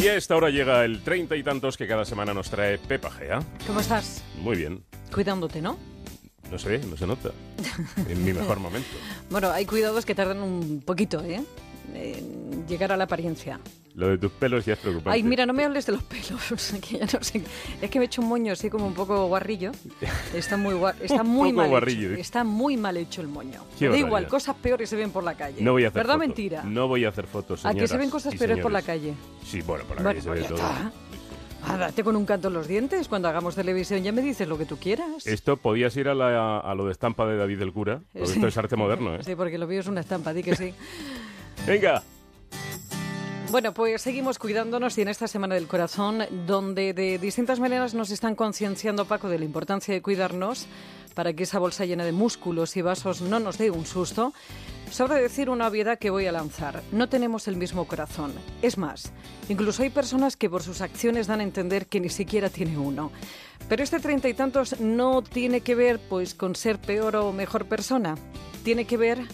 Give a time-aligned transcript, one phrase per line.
[0.00, 3.10] Y a esta hora llega el treinta y tantos que cada semana nos trae Pepa
[3.10, 3.42] Gea.
[3.66, 4.22] ¿Cómo estás?
[4.40, 4.84] Muy bien.
[5.12, 5.76] Cuidándote, ¿no?
[6.52, 7.30] No se ve, no se nota.
[8.08, 8.88] En mi mejor momento.
[9.30, 11.42] Bueno, hay cuidados que tardan un poquito, ¿eh?
[11.94, 13.60] En llegar a la apariencia.
[13.98, 15.10] Lo de tus pelos ya es preocupante.
[15.10, 16.40] Ay, mira, no me hables de los pelos.
[16.88, 17.42] que ya no sé.
[17.82, 19.72] Es que me he hecho un moño así como un poco guarrillo.
[20.32, 20.94] Está muy, guar...
[21.02, 22.12] Está muy mal guarrillo.
[22.12, 22.20] hecho.
[22.20, 23.64] Está muy mal hecho el moño.
[23.80, 25.60] Da igual, cosas peores se ven por la calle.
[25.60, 26.28] No voy a hacer ¿Verdad o fotos.
[26.28, 26.62] mentira?
[26.62, 29.14] No voy a hacer fotos, ¿A que se ven cosas peores por la calle?
[29.44, 30.58] Sí, bueno, por la Bueno, calle se pues ve ya todo.
[30.58, 30.92] está.
[31.66, 33.08] Ah, date con un canto en los dientes.
[33.08, 35.26] Cuando hagamos televisión ya me dices lo que tú quieras.
[35.26, 38.00] Esto podías ir a, la- a lo de estampa de David el Cura.
[38.12, 38.34] Porque Sí.
[38.34, 39.24] esto es arte moderno, ¿eh?
[39.24, 40.72] Sí, porque lo mío es una estampa, di que sí.
[41.66, 42.00] Venga.
[43.50, 48.10] Bueno, pues seguimos cuidándonos y en esta Semana del Corazón, donde de distintas maneras nos
[48.10, 50.66] están concienciando, Paco, de la importancia de cuidarnos
[51.14, 54.34] para que esa bolsa llena de músculos y vasos no nos dé un susto,
[54.90, 56.82] sobra decir una obviedad que voy a lanzar.
[56.92, 58.34] No tenemos el mismo corazón.
[58.60, 59.12] Es más,
[59.48, 63.10] incluso hay personas que por sus acciones dan a entender que ni siquiera tiene uno.
[63.66, 67.64] Pero este treinta y tantos no tiene que ver pues con ser peor o mejor
[67.64, 68.14] persona.
[68.62, 69.26] Tiene que ver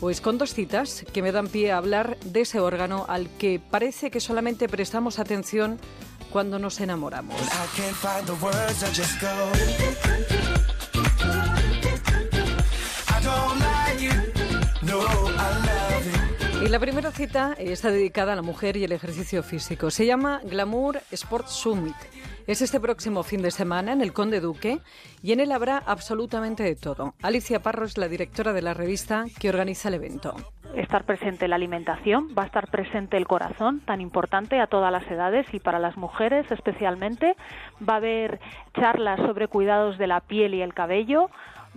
[0.00, 3.60] pues con dos citas que me dan pie a hablar de ese órgano al que
[3.60, 5.78] parece que solamente prestamos atención
[6.30, 7.36] cuando nos enamoramos.
[16.66, 19.88] Y la primera cita está dedicada a la mujer y el ejercicio físico.
[19.92, 21.94] Se llama Glamour Sport Summit.
[22.48, 24.80] Es este próximo fin de semana en el Conde Duque
[25.22, 27.14] y en él habrá absolutamente de todo.
[27.22, 30.34] Alicia Parro es la directora de la revista que organiza el evento.
[30.74, 35.08] Estar presente la alimentación, va a estar presente el corazón, tan importante a todas las
[35.10, 37.36] edades y para las mujeres especialmente.
[37.86, 38.40] Va a haber
[38.74, 41.30] charlas sobre cuidados de la piel y el cabello.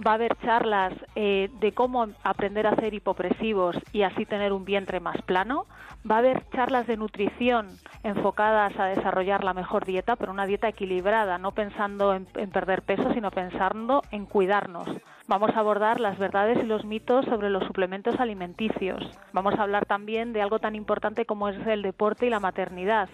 [0.05, 4.63] Va a haber charlas eh, de cómo aprender a hacer hipopresivos y así tener un
[4.63, 5.65] vientre más plano.
[6.09, 7.67] Va a haber charlas de nutrición
[8.03, 12.83] enfocadas a desarrollar la mejor dieta, pero una dieta equilibrada, no pensando en, en perder
[12.83, 14.87] peso, sino pensando en cuidarnos.
[15.29, 18.99] Vamos a abordar las verdades y los mitos sobre los suplementos alimenticios.
[19.31, 23.09] Vamos a hablar también de algo tan importante como es el deporte y la maternidad.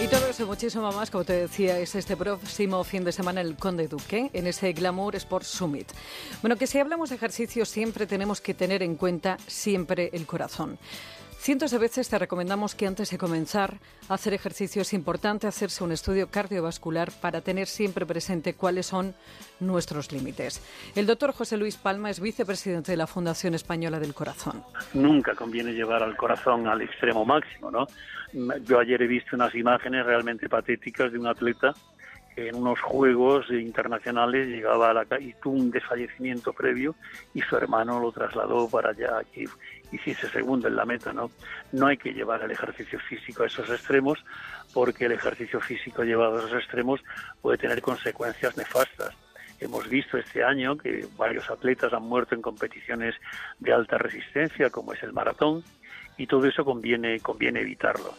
[0.00, 3.56] Y todo eso muchísimo más, como te decía, es este próximo fin de semana el
[3.56, 5.92] Conde Duque, en ese Glamour Sport Summit.
[6.42, 10.78] Bueno, que si hablamos de ejercicio siempre tenemos que tener en cuenta siempre el corazón.
[11.38, 13.74] Cientos de veces te recomendamos que antes de comenzar
[14.08, 19.14] a hacer ejercicio es importante hacerse un estudio cardiovascular para tener siempre presente cuáles son
[19.60, 20.60] nuestros límites.
[20.96, 24.64] El doctor José Luis Palma es vicepresidente de la Fundación Española del Corazón.
[24.92, 27.86] nunca conviene llevar al corazón al extremo máximo, ¿no?
[28.64, 31.72] Yo ayer he visto unas imágenes realmente patéticas de un atleta
[32.36, 36.94] que en unos juegos internacionales llegaba a la y tuvo un desfallecimiento previo
[37.32, 39.46] y su hermano lo trasladó para allá que
[39.92, 41.30] hiciese segundo en la meta, ¿no?
[41.72, 44.24] No hay que llevar el ejercicio físico a esos extremos
[44.72, 47.00] porque el ejercicio físico llevado a esos extremos
[47.40, 49.14] puede tener consecuencias nefastas.
[49.58, 53.14] Hemos visto este año que varios atletas han muerto en competiciones
[53.58, 55.64] de alta resistencia, como es el maratón,
[56.18, 58.14] y todo eso conviene, conviene evitarlo.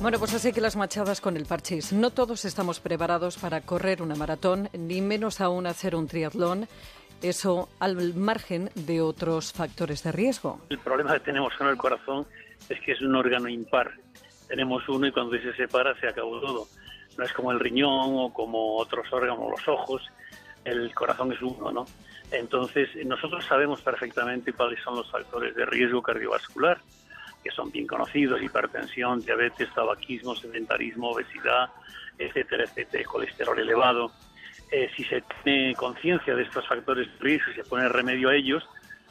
[0.00, 1.92] Bueno, pues así que las machadas con el parchís.
[1.92, 6.68] No todos estamos preparados para correr una maratón, ni menos aún hacer un triatlón.
[7.22, 10.60] Eso al margen de otros factores de riesgo.
[10.70, 12.26] El problema que tenemos con el corazón
[12.68, 13.92] es que es un órgano impar.
[14.46, 16.68] Tenemos uno y cuando se separa se acabó todo.
[17.16, 20.02] No es como el riñón o como otros órganos, los ojos.
[20.64, 21.86] El corazón es uno, ¿no?
[22.30, 26.78] Entonces, nosotros sabemos perfectamente cuáles son los factores de riesgo cardiovascular,
[27.42, 31.70] que son bien conocidos, hipertensión, diabetes, tabaquismo, sedentarismo, obesidad,
[32.18, 34.12] etcétera, etcétera, colesterol elevado.
[34.70, 38.34] Eh, si se tiene conciencia de estos factores de riesgo y se pone remedio a
[38.34, 38.62] ellos,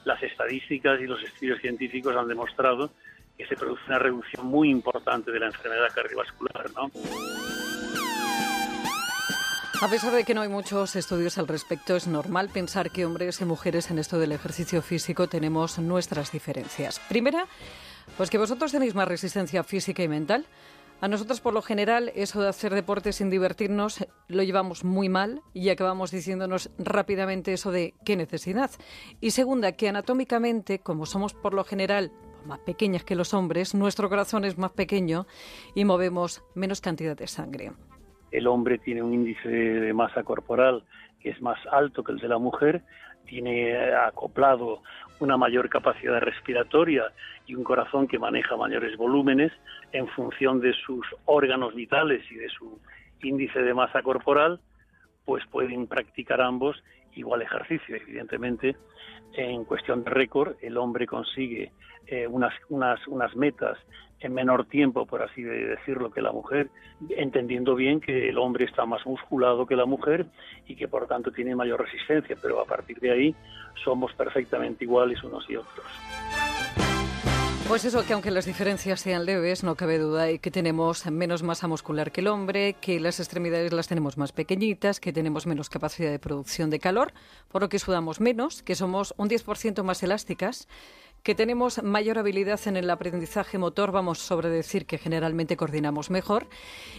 [0.06, 2.92] las estadísticas y los estudios científicos han demostrado
[3.38, 6.92] que se produce una reducción muy importante de la enfermedad cardiovascular, ¿no?
[9.80, 13.42] A pesar de que no hay muchos estudios al respecto, es normal pensar que hombres
[13.42, 17.00] y mujeres en esto del ejercicio físico tenemos nuestras diferencias.
[17.08, 17.46] Primera,
[18.18, 20.46] pues que vosotros tenéis más resistencia física y mental.
[21.00, 25.44] A nosotros, por lo general, eso de hacer deporte sin divertirnos lo llevamos muy mal
[25.54, 28.72] y acabamos diciéndonos rápidamente eso de qué necesidad.
[29.22, 32.12] Y segunda, que anatómicamente, como somos por lo general
[32.46, 35.28] más pequeñas que los hombres, nuestro corazón es más pequeño
[35.76, 37.74] y movemos menos cantidad de sangre.
[38.32, 40.84] El hombre tiene un índice de masa corporal
[41.20, 42.84] que es más alto que el de la mujer,
[43.26, 44.82] tiene acoplado
[45.20, 47.04] una mayor capacidad respiratoria
[47.46, 49.52] y un corazón que maneja mayores volúmenes
[49.92, 52.80] en función de sus órganos vitales y de su
[53.22, 54.60] índice de masa corporal,
[55.26, 56.82] pues pueden practicar ambos
[57.18, 57.96] igual ejercicio.
[57.96, 58.76] Evidentemente,
[59.34, 61.72] en cuestión de récord, el hombre consigue
[62.08, 63.78] eh, unas, unas, unas metas
[64.20, 66.70] en menor tiempo, por así decirlo, que la mujer,
[67.10, 70.26] entendiendo bien que el hombre está más musculado que la mujer
[70.66, 73.36] y que por tanto tiene mayor resistencia, pero a partir de ahí
[73.84, 75.86] somos perfectamente iguales unos y otros.
[77.68, 81.44] Pues eso, que aunque las diferencias sean leves, no cabe duda de que tenemos menos
[81.44, 85.70] masa muscular que el hombre, que las extremidades las tenemos más pequeñitas, que tenemos menos
[85.70, 87.12] capacidad de producción de calor,
[87.50, 90.70] por lo que sudamos menos, que somos un 10% más elásticas
[91.24, 96.48] que tenemos mayor habilidad en el aprendizaje motor, vamos sobre decir que generalmente coordinamos mejor,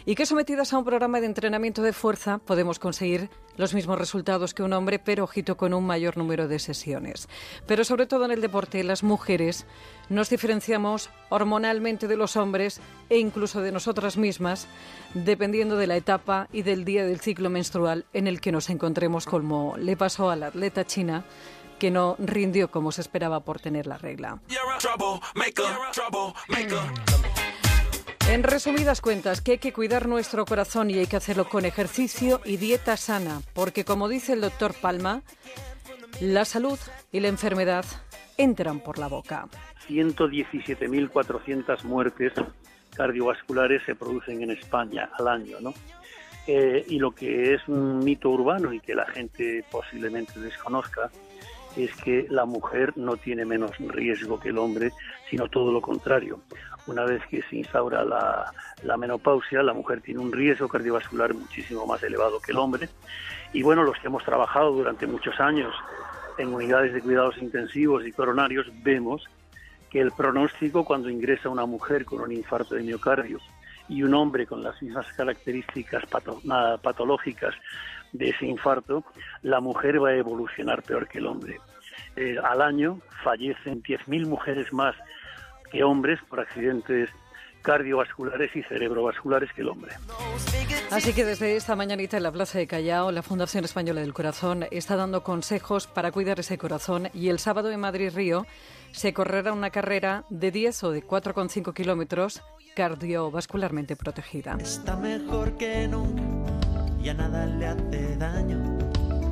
[0.05, 4.55] y que sometidas a un programa de entrenamiento de fuerza podemos conseguir los mismos resultados
[4.55, 7.29] que un hombre, pero ojito con un mayor número de sesiones.
[7.67, 9.67] Pero sobre todo en el deporte, las mujeres
[10.09, 14.69] nos diferenciamos hormonalmente de los hombres e incluso de nosotras mismas,
[15.15, 19.27] dependiendo de la etapa y del día del ciclo menstrual en el que nos encontremos,
[19.27, 21.25] como le pasó a la atleta china
[21.79, 24.41] que no rindió como se esperaba por tener la regla.
[28.29, 32.43] En resumidas cuentas, que hay que cuidar nuestro corazón y hay que hacerlo con ejercicio
[32.45, 35.23] y dieta sana, porque como dice el doctor Palma,
[36.21, 36.79] la salud
[37.11, 37.87] y la enfermedad
[38.37, 39.49] entran por la boca.
[39.89, 42.35] 117.400 muertes
[42.95, 45.73] cardiovasculares se producen en España al año, ¿no?
[46.47, 51.11] Eh, y lo que es un mito urbano y que la gente posiblemente desconozca
[51.85, 54.93] es que la mujer no tiene menos riesgo que el hombre,
[55.31, 56.41] sino todo lo contrario.
[56.87, 62.03] Una vez que se instaura la, menopausia, la mujer tiene un riesgo cardiovascular muchísimo más
[62.03, 62.89] elevado que el hombre.
[63.53, 65.73] Y bueno, los que hemos trabajado durante muchos años
[66.39, 69.25] en unidades de cuidados intensivos y coronarios, vemos
[69.91, 73.39] que el pronóstico cuando ingresa una mujer con un infarto de miocardio
[73.89, 76.05] y un hombre con las mismas características
[76.83, 77.55] patológicas
[78.13, 79.05] de ese infarto,
[79.43, 81.61] la mujer va a evolucionar peor que el hombre.
[82.17, 84.95] Eh, al año fallecen 10.000 mujeres más
[85.71, 87.11] que hombres por accidentes
[87.63, 89.93] cardiovasculares y cerebrovasculares que el hombre.
[90.91, 94.65] Así que desde esta mañanita en la Plaza de Callao, la Fundación Española del Corazón
[94.71, 98.47] está dando consejos para cuidar ese corazón y el sábado en Madrid-Río
[98.93, 102.43] se correrá una carrera de 10 o de 4,5 kilómetros
[102.75, 104.57] cardiovascularmente protegida.
[104.59, 106.23] Está mejor que nunca,
[107.03, 108.79] ya nada le hace daño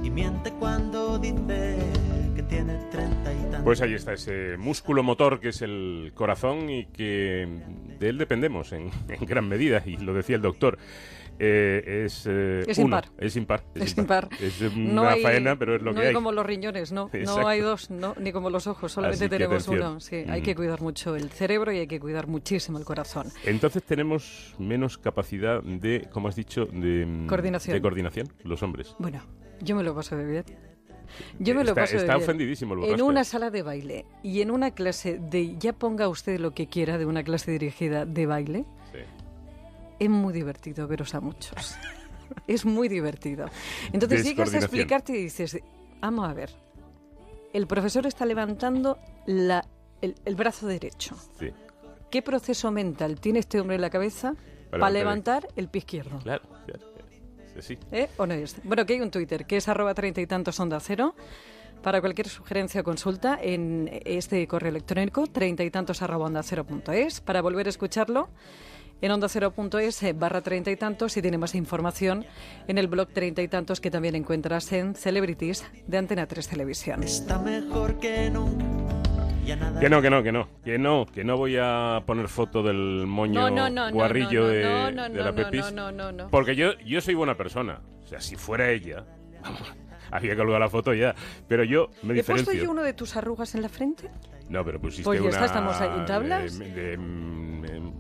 [0.03, 1.79] y miente cuando dice
[2.65, 3.61] tiene 30 y tantos.
[3.65, 7.47] Pues ahí está ese músculo motor que es el corazón y que
[7.99, 10.79] de él dependemos en, en gran medida, y lo decía el doctor.
[11.39, 13.05] Eh, es, eh, Es uno, impar.
[13.19, 13.63] es impar.
[13.75, 14.29] Es impar.
[14.41, 16.15] Es una No hay- faena, pero es lo no que hay.
[16.15, 17.11] como los riñones, no.
[17.13, 17.43] Exacto.
[17.43, 19.91] No hay dos, no, ni como los ojos, solamente tenemos atención.
[19.93, 20.01] uno.
[20.01, 20.45] Sí, hay Mm.
[20.45, 23.27] que cuidar mucho el cerebro y hay que cuidar muchísimo el corazón.
[23.45, 27.75] Entonces tenemos menos capacidad de, como has dicho, de Coordinación.
[27.77, 28.95] De coordinación, los hombres.
[28.99, 29.21] Bueno,
[29.61, 30.45] yo me lo paso de bien.
[31.39, 32.25] Yo me lo Está- paso de está bien.
[32.25, 36.39] ofendidísimo el En una sala de baile y en una clase de, ya ponga usted
[36.41, 38.99] lo que quiera, de una clase dirigida de baile, Sí.
[40.01, 41.77] es muy divertido veros a muchos.
[42.47, 43.47] es muy divertido.
[43.93, 45.59] Entonces llegas a explicarte y dices,
[46.01, 46.51] vamos a ver,
[47.53, 49.65] el profesor está levantando la,
[50.03, 51.17] el, el brazo derecho.
[51.39, 51.51] sí.
[52.11, 54.35] ¿Qué proceso mental tiene este hombre en la cabeza
[54.71, 56.19] Para para, levantar levantar el pie izquierdo?
[56.21, 56.85] Claro, claro.
[57.61, 57.79] Sí.
[57.93, 58.09] ¿Eh?
[58.17, 58.57] ¿O no es?
[58.65, 61.15] Bueno, que hay un Twitter que es arroba treinta y tantos onda cero.
[61.83, 66.65] Para cualquier sugerencia o consulta en este correo electrónico treinta y tantos arroba onda cero
[66.65, 67.21] punto es.
[67.21, 68.29] Para volver a escucharlo
[69.03, 72.25] en onda cero punto es eh, barra treinta y tantos y tiene más información
[72.67, 77.03] en el blog treinta y tantos que también encuentras en Celebrities de Antena 3 Televisión.
[77.03, 78.96] Está mejor que nunca,
[79.47, 83.07] Que no, que no, que no, que no, que no voy a poner foto del
[83.07, 85.73] moño No, no, no, guarrillo no, no, de, no, no, de la no, Pepis.
[85.73, 86.31] no, no, no, no.
[86.31, 87.81] Porque yo, yo soy buena persona.
[88.03, 89.05] O sea, si fuera ella,
[89.43, 89.61] vamos,
[90.11, 91.15] había que colgar la foto ya.
[91.47, 92.65] Pero yo me ¿He puesto diferencio.
[92.65, 94.11] yo uno de tus arrugas en la frente?
[94.49, 95.45] No, pero pusiste Pues ya una...
[95.47, 96.59] estamos ahí, ¿en tablas?
[96.59, 96.97] de- de-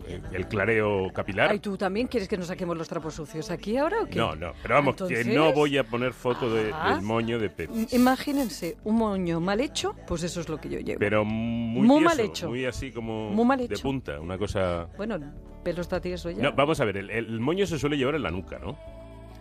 [0.06, 1.50] mm, eh, el clareo capilar.
[1.50, 4.16] Ay, ¿tú también quieres que nos saquemos los trapos sucios aquí ahora o qué?
[4.18, 7.50] No, no, pero vamos, que Entonces- no voy a poner foto de- del moño de
[7.50, 7.92] Pepis.
[7.92, 10.98] Imagínense, un moño mal hecho, pues eso es lo que yo llevo.
[10.98, 12.48] Pero muy, Muy tieso, mal hecho.
[12.48, 13.82] Muy así como Muy mal de hecho.
[13.82, 14.86] punta, una cosa...
[14.96, 15.24] Bueno, el
[15.62, 16.42] pelo está tieso ya.
[16.42, 18.76] No, vamos a ver, el, el moño se suele llevar en la nuca, ¿no?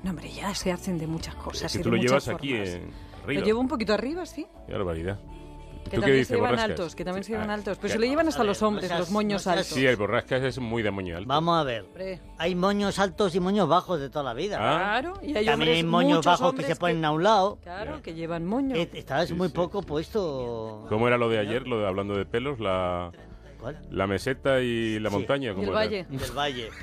[0.04, 1.64] No, hombre, ya se hacen de muchas cosas.
[1.66, 2.70] Es que y tú de lo llevas aquí formas.
[2.70, 3.44] en Lo arriba.
[3.44, 4.46] llevo un poquito arriba, sí.
[4.68, 5.20] Qué barbaridad.
[5.86, 6.70] Que ¿Tú qué también dices, se llevan borrascas?
[6.72, 7.78] altos, que también se llevan Ah, altos.
[7.78, 7.94] Pero ya.
[7.94, 9.68] se lo llevan hasta ver, los hombres, no seas- los moños no altos.
[9.68, 11.28] Sí, el borrascas es muy de moño alto.
[11.28, 11.86] Vamos a ver.
[12.40, 14.58] Hay moños altos y moños bajos de toda la vida.
[14.60, 15.00] Ah.
[15.00, 17.60] Claro, y hay También hombres, hay moños bajos que se ponen a un lado.
[17.62, 18.02] Claro, Ya.
[18.02, 18.76] que llevan moño.
[18.76, 19.54] Eh, Estás Sí, muy sí.
[19.54, 20.86] poco puesto.
[20.90, 22.60] ¿Cómo era lo de ayer, lo de hablando de pelos?
[22.60, 23.12] La,
[23.62, 23.80] ¿Cuál?
[23.92, 25.16] la meseta y la Sí.
[25.16, 25.52] montaña.
[25.52, 25.78] Y ¿cómo el era?
[25.78, 26.06] valle.
[26.10, 26.70] Del valle.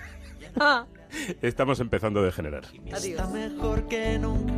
[0.60, 0.84] Ah,
[1.40, 2.64] Estamos empezando a degenerar.
[2.66, 3.02] adiós.
[3.04, 4.52] Está mejor que nunca,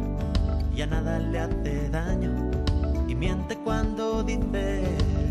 [0.74, 2.43] y a nada le hace daño.
[3.24, 4.82] Miente cuando dice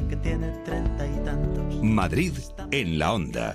[0.10, 1.84] que tiene treinta y tantos.
[1.84, 2.34] Madrid
[2.72, 3.52] en la onda.